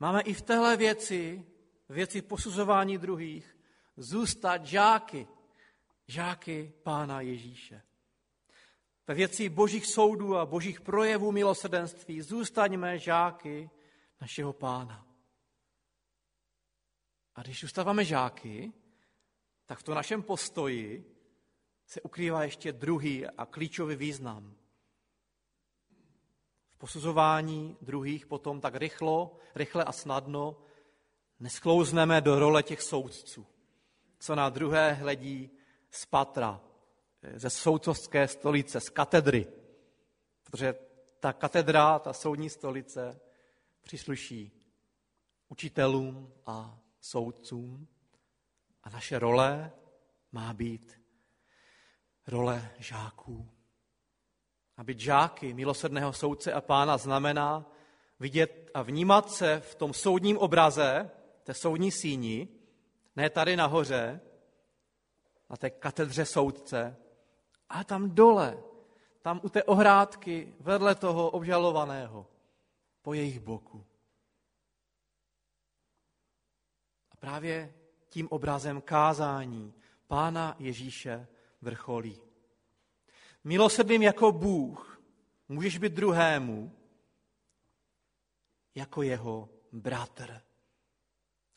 Máme 0.00 0.20
i 0.20 0.34
v 0.34 0.42
téhle 0.42 0.76
věci, 0.76 1.46
věci 1.88 2.22
posuzování 2.22 2.98
druhých, 2.98 3.56
zůstat 3.96 4.66
žáky, 4.66 5.28
žáky 6.06 6.72
Pána 6.82 7.20
Ježíše. 7.20 7.82
Ve 9.06 9.14
věci 9.14 9.48
božích 9.48 9.86
soudů 9.86 10.36
a 10.36 10.46
božích 10.46 10.80
projevů 10.80 11.32
milosrdenství 11.32 12.20
zůstaňme 12.20 12.98
žáky 12.98 13.70
našeho 14.20 14.52
Pána. 14.52 15.06
A 17.34 17.42
když 17.42 17.60
zůstáváme 17.60 18.04
žáky, 18.04 18.72
tak 19.66 19.78
v 19.78 19.82
tom 19.82 19.94
našem 19.94 20.22
postoji 20.22 21.12
se 21.86 22.00
ukrývá 22.00 22.44
ještě 22.44 22.72
druhý 22.72 23.26
a 23.26 23.46
klíčový 23.46 23.96
význam. 23.96 24.54
V 26.68 26.76
posuzování 26.76 27.76
druhých 27.80 28.26
potom 28.26 28.60
tak 28.60 28.74
rychlo, 28.74 29.36
rychle 29.54 29.84
a 29.84 29.92
snadno 29.92 30.62
nesklouzneme 31.40 32.20
do 32.20 32.38
role 32.38 32.62
těch 32.62 32.82
soudců, 32.82 33.46
co 34.18 34.34
na 34.34 34.48
druhé 34.48 34.92
hledí 34.92 35.50
z 35.90 36.06
patra, 36.06 36.60
ze 37.34 37.50
soudcovské 37.50 38.28
stolice, 38.28 38.80
z 38.80 38.88
katedry. 38.88 39.46
Protože 40.42 40.74
ta 41.20 41.32
katedra, 41.32 41.98
ta 41.98 42.12
soudní 42.12 42.50
stolice 42.50 43.20
přísluší 43.82 44.52
učitelům 45.48 46.32
a 46.46 46.78
soudcům 47.00 47.88
a 48.82 48.90
naše 48.90 49.18
role 49.18 49.72
má 50.32 50.54
být 50.54 51.00
role 52.26 52.70
žáků. 52.78 53.48
A 54.76 54.84
být 54.84 55.00
žáky 55.00 55.54
milosrdného 55.54 56.12
soudce 56.12 56.52
a 56.52 56.60
pána 56.60 56.98
znamená 56.98 57.70
vidět 58.20 58.70
a 58.74 58.82
vnímat 58.82 59.30
se 59.30 59.60
v 59.60 59.74
tom 59.74 59.94
soudním 59.94 60.38
obraze, 60.38 61.10
té 61.44 61.54
soudní 61.54 61.92
síni, 61.92 62.48
ne 63.16 63.30
tady 63.30 63.56
nahoře, 63.56 64.20
na 65.50 65.56
té 65.56 65.70
katedře 65.70 66.24
soudce, 66.24 66.96
ale 67.72 67.84
tam 67.84 68.10
dole, 68.10 68.62
tam 69.22 69.40
u 69.42 69.48
té 69.48 69.64
ohrádky, 69.64 70.54
vedle 70.60 70.94
toho 70.94 71.30
obžalovaného, 71.30 72.26
po 73.02 73.14
jejich 73.14 73.40
boku. 73.40 73.86
A 77.10 77.16
právě 77.16 77.74
tím 78.08 78.28
obrazem 78.28 78.80
kázání 78.80 79.74
Pána 80.06 80.56
Ježíše 80.58 81.28
vrcholí. 81.60 82.20
Milosrdným 83.44 84.02
jako 84.02 84.32
Bůh 84.32 85.00
můžeš 85.48 85.78
být 85.78 85.92
druhému 85.92 86.76
jako 88.74 89.02
jeho 89.02 89.48
bratr. 89.72 90.42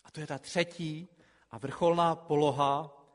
A 0.04 0.12
to 0.12 0.19
je 0.19 0.28
ta 0.28 0.38
třetí 0.38 1.08
a 1.51 1.58
vrcholná 1.58 2.15
poloha, 2.15 3.06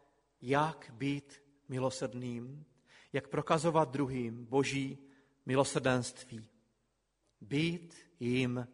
jak 0.41 0.91
být 0.95 1.43
milosrdným, 1.69 2.65
jak 3.13 3.29
prokazovat 3.29 3.91
druhým 3.91 4.45
boží 4.47 4.99
milosrdenství. 5.47 6.49
Být 7.41 7.95
jim 8.21 8.69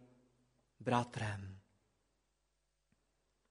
bratrem. 0.81 1.59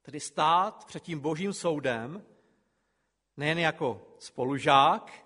Tedy 0.02 0.20
stát 0.20 0.86
před 0.86 1.04
tím 1.04 1.20
božím 1.20 1.54
soudem 1.54 2.26
nejen 3.38 3.58
jako 3.60 4.16
spolužák 4.20 5.26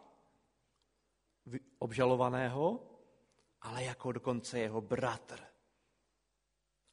obžalovaného, 1.80 2.86
ale 3.62 3.84
jako 3.84 4.12
dokonce 4.12 4.60
jeho 4.60 4.82
bratr. 4.82 5.40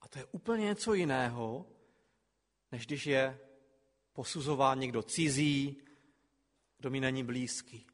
A 0.00 0.08
to 0.08 0.18
je 0.18 0.24
úplně 0.24 0.64
něco 0.64 0.94
jiného, 0.94 1.66
než 2.72 2.86
když 2.86 3.06
je 3.06 3.40
posuzován 4.12 4.78
někdo 4.78 5.02
cizí, 5.02 5.82
kdo 6.78 6.90
mi 6.90 7.00
není 7.00 7.24
blízký. 7.24 7.86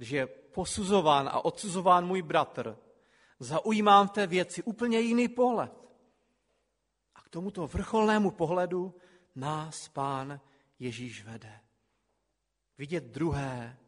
Když 0.00 0.10
je 0.10 0.26
posuzován 0.26 1.28
a 1.28 1.44
odsuzován 1.44 2.06
můj 2.06 2.22
bratr, 2.22 2.78
zaujímám 3.40 4.08
v 4.08 4.10
té 4.10 4.26
věci 4.26 4.62
úplně 4.62 5.00
jiný 5.00 5.28
pohled. 5.28 5.72
A 7.14 7.22
k 7.22 7.28
tomuto 7.28 7.66
vrcholnému 7.66 8.30
pohledu 8.30 8.94
nás 9.34 9.88
pán 9.88 10.40
Ježíš 10.78 11.24
vede. 11.24 11.60
Vidět 12.78 13.04
druhé, 13.04 13.78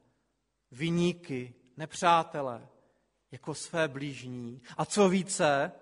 vyníky, 0.71 1.55
nepřátele, 1.77 2.69
jako 3.31 3.55
své 3.55 3.89
blížní. 3.89 4.63
A 4.77 4.85
co 4.85 5.09
více, 5.09 5.73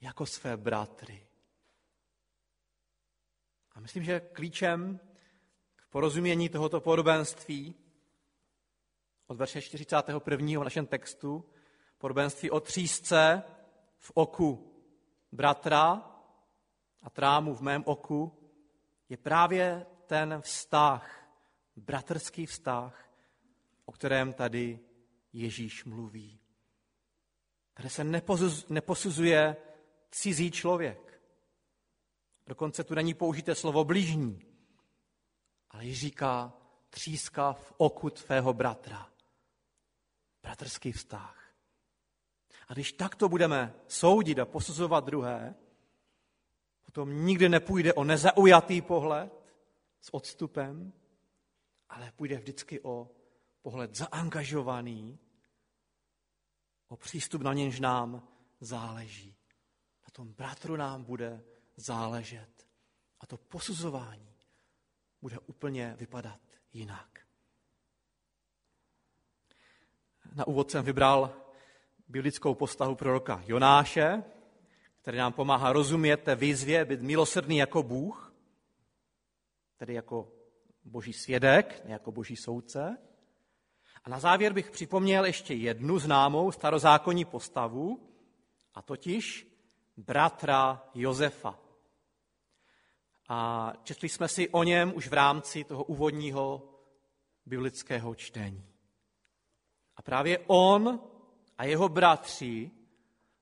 jako 0.00 0.26
své 0.26 0.56
bratry. 0.56 1.26
A 3.72 3.80
myslím, 3.80 4.04
že 4.04 4.20
klíčem 4.20 5.00
k 5.76 5.86
porozumění 5.86 6.48
tohoto 6.48 6.80
podobenství 6.80 7.81
od 9.32 9.38
verše 9.38 9.62
41. 9.62 10.60
v 10.60 10.64
našem 10.64 10.86
textu, 10.86 11.44
podobenství 11.98 12.50
o 12.50 12.60
třísce 12.60 13.42
v 13.98 14.10
oku 14.14 14.72
bratra 15.32 16.10
a 17.02 17.10
trámu 17.10 17.54
v 17.54 17.60
mém 17.60 17.82
oku, 17.86 18.32
je 19.08 19.16
právě 19.16 19.86
ten 20.06 20.40
vztah, 20.40 21.28
bratrský 21.76 22.46
vztah, 22.46 23.08
o 23.84 23.92
kterém 23.92 24.32
tady 24.32 24.80
Ježíš 25.32 25.84
mluví. 25.84 26.40
Tady 27.74 27.90
se 27.90 28.04
neposuzuje 28.68 29.56
cizí 30.10 30.50
člověk. 30.50 31.22
Dokonce 32.46 32.84
tu 32.84 32.94
není 32.94 33.14
použité 33.14 33.54
slovo 33.54 33.84
blížní, 33.84 34.42
ale 35.70 35.84
Ježíš 35.84 36.00
říká 36.00 36.52
tříska 36.90 37.52
v 37.52 37.72
oku 37.76 38.10
tvého 38.10 38.52
bratra. 38.52 39.11
Bratrský 40.42 40.92
vztah. 40.92 41.54
A 42.68 42.72
když 42.72 42.92
takto 42.92 43.28
budeme 43.28 43.74
soudit 43.86 44.38
a 44.38 44.44
posuzovat 44.44 45.04
druhé, 45.04 45.54
Potom 46.92 47.26
nikdy 47.26 47.48
nepůjde 47.48 47.94
o 47.94 48.04
nezaujatý 48.04 48.82
pohled 48.82 49.54
s 50.00 50.14
odstupem, 50.14 50.92
ale 51.88 52.12
půjde 52.12 52.36
vždycky 52.36 52.80
o 52.80 53.10
pohled 53.62 53.96
zaangažovaný, 53.96 55.18
o 56.88 56.96
přístup, 56.96 57.42
na 57.42 57.52
němž 57.52 57.80
nám 57.80 58.28
záleží. 58.60 59.36
Na 60.02 60.10
tom 60.12 60.32
bratru 60.32 60.76
nám 60.76 61.04
bude 61.04 61.44
záležet. 61.76 62.68
A 63.20 63.26
to 63.26 63.36
posuzování 63.36 64.34
bude 65.22 65.38
úplně 65.38 65.96
vypadat 65.98 66.40
jinak. 66.72 67.20
Na 70.34 70.46
úvod 70.46 70.70
jsem 70.70 70.84
vybral 70.84 71.30
biblickou 72.08 72.54
postavu 72.54 72.94
proroka 72.94 73.42
Jonáše, 73.46 74.22
který 75.02 75.18
nám 75.18 75.32
pomáhá 75.32 75.72
rozumět 75.72 76.16
té 76.16 76.36
výzvě, 76.36 76.84
být 76.84 77.00
milosrdný 77.00 77.56
jako 77.56 77.82
Bůh, 77.82 78.34
tedy 79.76 79.94
jako 79.94 80.32
boží 80.84 81.12
svědek, 81.12 81.82
ne 81.84 81.92
jako 81.92 82.12
boží 82.12 82.36
soudce. 82.36 82.98
A 84.04 84.10
na 84.10 84.18
závěr 84.18 84.52
bych 84.52 84.70
připomněl 84.70 85.24
ještě 85.24 85.54
jednu 85.54 85.98
známou 85.98 86.52
starozákonní 86.52 87.24
postavu, 87.24 88.08
a 88.74 88.82
totiž 88.82 89.46
bratra 89.96 90.82
Josefa. 90.94 91.58
A 93.28 93.72
četli 93.82 94.08
jsme 94.08 94.28
si 94.28 94.48
o 94.48 94.62
něm 94.62 94.92
už 94.96 95.08
v 95.08 95.12
rámci 95.12 95.64
toho 95.64 95.84
úvodního 95.84 96.68
biblického 97.46 98.14
čtení. 98.14 98.71
A 99.96 100.02
právě 100.02 100.38
on 100.46 101.00
a 101.58 101.64
jeho 101.64 101.88
bratři 101.88 102.70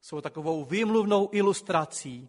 jsou 0.01 0.21
takovou 0.21 0.65
výmluvnou 0.65 1.29
ilustrací 1.33 2.29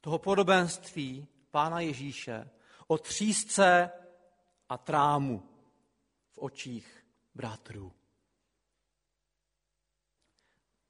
toho 0.00 0.18
podobenství 0.18 1.26
Pána 1.50 1.80
Ježíše 1.80 2.50
o 2.86 2.98
třísce 2.98 3.90
a 4.68 4.78
trámu 4.78 5.42
v 6.30 6.38
očích 6.38 7.04
bratrů. 7.34 7.92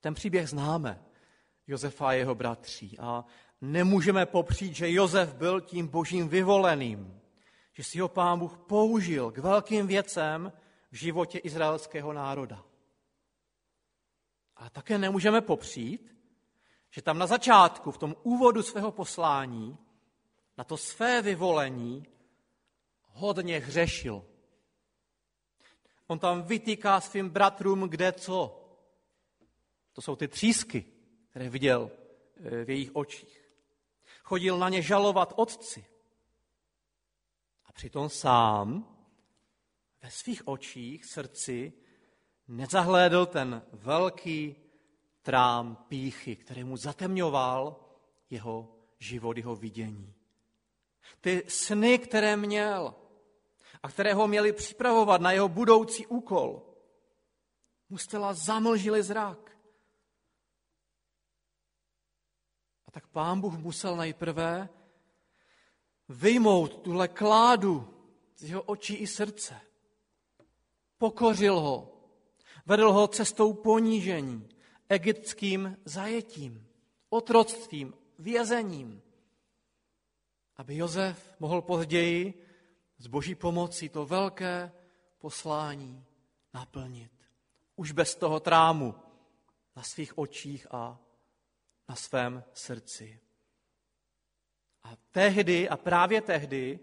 Ten 0.00 0.14
příběh 0.14 0.48
známe, 0.48 1.04
Josefa 1.66 2.08
a 2.08 2.12
jeho 2.12 2.34
bratří. 2.34 2.98
A 2.98 3.24
nemůžeme 3.60 4.26
popřít, 4.26 4.74
že 4.74 4.92
Josef 4.92 5.34
byl 5.34 5.60
tím 5.60 5.88
božím 5.88 6.28
vyvoleným, 6.28 7.20
že 7.72 7.84
si 7.84 7.98
ho 7.98 8.08
pán 8.08 8.38
Bůh 8.38 8.58
použil 8.58 9.30
k 9.30 9.38
velkým 9.38 9.86
věcem 9.86 10.52
v 10.94 10.96
životě 10.96 11.38
izraelského 11.38 12.12
národa. 12.12 12.64
A 14.56 14.70
také 14.70 14.98
nemůžeme 14.98 15.40
popřít, 15.40 16.16
že 16.90 17.02
tam 17.02 17.18
na 17.18 17.26
začátku, 17.26 17.90
v 17.90 17.98
tom 17.98 18.14
úvodu 18.22 18.62
svého 18.62 18.92
poslání, 18.92 19.78
na 20.58 20.64
to 20.64 20.76
své 20.76 21.22
vyvolení 21.22 22.06
hodně 23.02 23.58
hřešil. 23.58 24.24
On 26.06 26.18
tam 26.18 26.42
vytýká 26.42 27.00
svým 27.00 27.30
bratrům 27.30 27.88
kde 27.88 28.12
co. 28.12 28.68
To 29.92 30.02
jsou 30.02 30.16
ty 30.16 30.28
třísky, 30.28 30.84
které 31.30 31.50
viděl 31.50 31.90
eh, 32.36 32.64
v 32.64 32.70
jejich 32.70 32.96
očích. 32.96 33.50
Chodil 34.22 34.58
na 34.58 34.68
ně 34.68 34.82
žalovat 34.82 35.32
otci. 35.36 35.86
A 37.64 37.72
přitom 37.72 38.08
sám 38.08 38.93
ve 40.04 40.10
svých 40.10 40.48
očích, 40.48 41.04
srdci, 41.04 41.72
nezahlédl 42.48 43.26
ten 43.26 43.62
velký 43.72 44.56
trám 45.22 45.76
píchy, 45.76 46.36
který 46.36 46.64
mu 46.64 46.76
zatemňoval 46.76 47.76
jeho 48.30 48.76
život, 48.98 49.36
jeho 49.36 49.56
vidění. 49.56 50.14
Ty 51.20 51.44
sny, 51.48 51.98
které 51.98 52.36
měl 52.36 52.94
a 53.82 53.88
které 53.88 54.14
ho 54.14 54.28
měli 54.28 54.52
připravovat 54.52 55.20
na 55.20 55.32
jeho 55.32 55.48
budoucí 55.48 56.06
úkol, 56.06 56.62
mu 57.88 57.98
zcela 57.98 58.34
zamlžili 58.34 59.02
zrak. 59.02 59.56
A 62.86 62.90
tak 62.90 63.06
pán 63.06 63.40
Bůh 63.40 63.58
musel 63.58 63.96
nejprve 63.96 64.68
vyjmout 66.08 66.82
tuhle 66.82 67.08
kládu 67.08 68.04
z 68.36 68.44
jeho 68.44 68.62
očí 68.62 68.94
i 68.94 69.06
srdce. 69.06 69.60
Pokořil 70.98 71.60
ho, 71.60 71.92
vedl 72.66 72.92
ho 72.92 73.08
cestou 73.08 73.52
ponížení, 73.52 74.48
egyptským 74.88 75.76
zajetím, 75.84 76.66
otroctvím, 77.08 77.94
vězením, 78.18 79.02
aby 80.56 80.76
Jozef 80.76 81.34
mohl 81.40 81.62
později 81.62 82.46
s 82.98 83.06
boží 83.06 83.34
pomocí 83.34 83.88
to 83.88 84.06
velké 84.06 84.72
poslání 85.18 86.04
naplnit. 86.54 87.12
Už 87.76 87.92
bez 87.92 88.14
toho 88.14 88.40
trámu 88.40 88.94
na 89.76 89.82
svých 89.82 90.18
očích 90.18 90.66
a 90.70 91.00
na 91.88 91.96
svém 91.96 92.44
srdci. 92.52 93.20
A 94.82 94.96
tehdy, 95.10 95.68
a 95.68 95.76
právě 95.76 96.20
tehdy, 96.20 96.80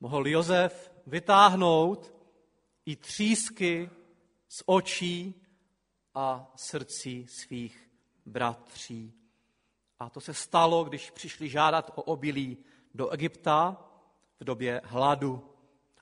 mohl 0.00 0.28
Jozef 0.28 0.92
vytáhnout 1.06 2.15
i 2.86 2.96
třísky 2.96 3.90
z 4.48 4.62
očí 4.66 5.46
a 6.14 6.52
srdcí 6.56 7.26
svých 7.26 7.90
bratří. 8.26 9.12
A 9.98 10.10
to 10.10 10.20
se 10.20 10.34
stalo, 10.34 10.84
když 10.84 11.10
přišli 11.10 11.48
žádat 11.48 11.90
o 11.94 12.02
obilí 12.02 12.58
do 12.94 13.10
Egypta 13.10 13.90
v 14.40 14.44
době 14.44 14.80
hladu. 14.84 15.54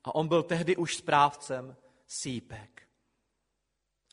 A 0.05 0.15
on 0.15 0.29
byl 0.29 0.43
tehdy 0.43 0.77
už 0.77 0.97
správcem 0.97 1.77
sípek. 2.07 2.89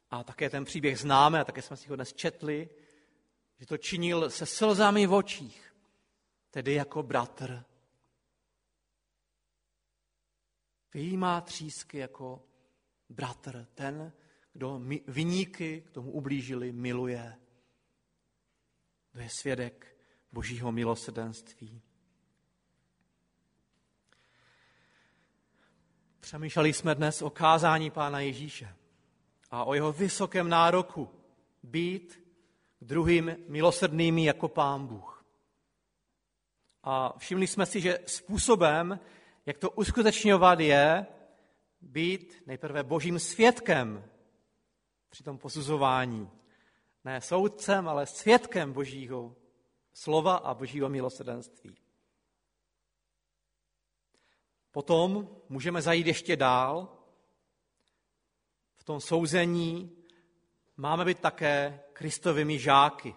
A 0.09 0.23
také 0.23 0.49
ten 0.49 0.65
příběh 0.65 0.99
známe, 0.99 1.41
a 1.41 1.43
také 1.43 1.61
jsme 1.61 1.77
si 1.77 1.89
ho 1.89 1.95
dnes 1.95 2.13
četli, 2.13 2.69
že 3.59 3.65
to 3.65 3.77
činil 3.77 4.29
se 4.29 4.45
slzami 4.45 5.07
v 5.07 5.13
očích, 5.13 5.75
tedy 6.51 6.73
jako 6.73 7.03
bratr. 7.03 7.65
Vyjímá 10.93 11.41
třísky 11.41 11.97
jako 11.97 12.50
bratr, 13.11 13.67
ten, 13.75 14.13
kdo 14.53 14.81
vyníky 15.07 15.81
k 15.81 15.91
tomu 15.91 16.11
ublížili, 16.11 16.71
miluje. 16.71 17.37
To 19.11 19.19
je 19.19 19.29
svědek 19.29 19.97
božího 20.31 20.71
milosrdenství. 20.71 21.81
Přemýšleli 26.19 26.73
jsme 26.73 26.95
dnes 26.95 27.21
o 27.21 27.29
kázání 27.29 27.91
Pána 27.91 28.19
Ježíše 28.19 28.75
a 29.51 29.63
o 29.63 29.73
jeho 29.73 29.93
vysokém 29.93 30.49
nároku 30.49 31.09
být 31.63 32.23
druhým 32.81 33.35
milosrdnými 33.47 34.25
jako 34.25 34.47
Pán 34.47 34.87
Bůh. 34.87 35.25
A 36.83 37.17
všimli 37.17 37.47
jsme 37.47 37.65
si, 37.65 37.81
že 37.81 37.99
způsobem, 38.05 38.99
jak 39.45 39.57
to 39.57 39.69
uskutečňovat 39.69 40.59
je, 40.59 41.05
být 41.81 42.43
nejprve 42.45 42.83
božím 42.83 43.19
svědkem 43.19 44.09
při 45.09 45.23
tom 45.23 45.37
posuzování. 45.37 46.29
Ne 47.03 47.21
soudcem, 47.21 47.89
ale 47.89 48.05
svědkem 48.05 48.73
božího 48.73 49.35
slova 49.93 50.35
a 50.35 50.53
božího 50.53 50.89
milosrdenství. 50.89 51.77
Potom 54.71 55.29
můžeme 55.49 55.81
zajít 55.81 56.07
ještě 56.07 56.35
dál. 56.35 56.97
V 58.75 58.83
tom 58.83 59.01
souzení 59.01 59.97
máme 60.77 61.05
být 61.05 61.19
také 61.19 61.83
Kristovými 61.93 62.59
žáky. 62.59 63.15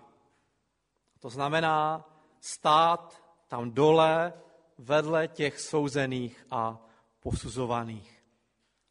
To 1.20 1.31
znamená 1.31 2.09
stát 2.40 3.24
tam 3.48 3.70
dole 3.70 4.33
vedle 4.79 5.29
těch 5.29 5.61
souzených 5.61 6.46
a 6.50 6.87
posuzovaných. 7.20 8.13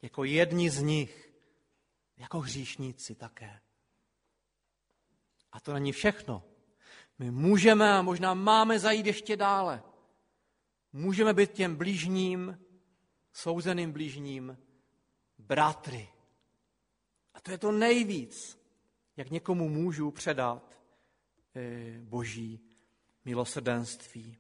Jako 0.04 0.24
jedni 0.24 0.70
z 0.70 0.82
nich, 0.82 1.34
jako 2.18 2.40
hříšníci 2.40 3.16
také. 3.16 3.60
A 5.52 5.60
to 5.60 5.74
není 5.74 5.92
všechno. 5.92 6.44
My 7.20 7.32
můžeme 7.32 7.94
a 7.94 8.02
možná 8.02 8.34
máme 8.34 8.80
zajít 8.80 9.06
ještě 9.06 9.38
dále 9.38 9.84
můžeme 10.94 11.34
být 11.34 11.52
těm 11.52 11.76
blížním, 11.76 12.60
souzeným 13.32 13.92
blížním, 13.92 14.58
bratry. 15.38 16.10
A 17.34 17.42
to 17.42 17.52
je 17.52 17.58
to 17.58 17.72
nejvíc, 17.72 18.60
jak 19.18 19.30
někomu 19.30 19.70
můžu 19.70 20.12
předat 20.12 20.78
eh, 21.56 22.00
boží 22.02 22.60
milosrdenství. 23.26 24.38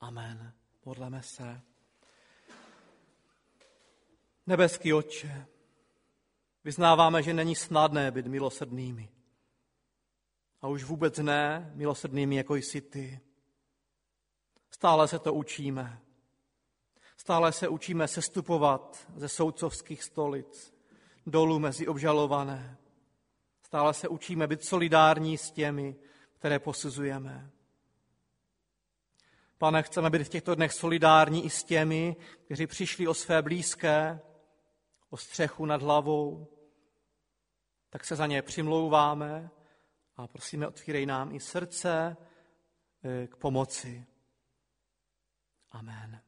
Amen. 0.00 0.52
Modleme 0.84 1.22
se. 1.22 1.62
Nebeský 4.46 4.92
Otče, 4.92 5.46
vyznáváme, 6.64 7.22
že 7.22 7.34
není 7.34 7.54
snadné 7.54 8.10
být 8.10 8.26
milosrdnými. 8.26 9.08
A 10.62 10.68
už 10.68 10.84
vůbec 10.84 11.18
ne 11.18 11.72
milosrdnými, 11.74 12.36
jako 12.36 12.54
jsi 12.54 12.80
ty. 12.80 13.20
Stále 14.70 15.08
se 15.08 15.18
to 15.18 15.34
učíme. 15.34 16.00
Stále 17.16 17.52
se 17.52 17.68
učíme 17.68 18.08
sestupovat 18.08 19.08
ze 19.16 19.28
soudcovských 19.28 20.02
stolic 20.02 20.74
dolů 21.26 21.58
mezi 21.58 21.86
obžalované. 21.86 22.78
Stále 23.62 23.94
se 23.94 24.08
učíme 24.08 24.46
být 24.46 24.64
solidární 24.64 25.38
s 25.38 25.50
těmi, 25.50 25.96
které 26.32 26.58
posuzujeme. 26.58 27.50
Pane, 29.58 29.82
chceme 29.82 30.10
být 30.10 30.22
v 30.22 30.28
těchto 30.28 30.54
dnech 30.54 30.72
solidární 30.72 31.44
i 31.44 31.50
s 31.50 31.64
těmi, 31.64 32.16
kteří 32.44 32.66
přišli 32.66 33.08
o 33.08 33.14
své 33.14 33.42
blízké, 33.42 34.20
o 35.12 35.16
střechu 35.16 35.66
nad 35.66 35.82
hlavou. 35.82 36.46
Tak 37.90 38.04
se 38.04 38.16
za 38.16 38.26
ně 38.26 38.42
přimlouváme 38.42 39.50
a 40.16 40.26
prosíme, 40.26 40.68
otvírej 40.68 41.06
nám 41.06 41.34
i 41.34 41.40
srdce 41.40 42.16
eh, 43.04 43.26
k 43.26 43.36
pomoci. 43.36 44.06
Amen. 45.70 46.22